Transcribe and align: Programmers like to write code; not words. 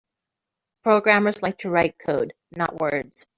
Programmers 0.81 1.43
like 1.43 1.59
to 1.59 1.69
write 1.69 1.99
code; 1.99 2.33
not 2.53 2.79
words. 2.79 3.27